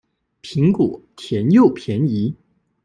[0.41, 2.35] 蘋果甜又便宜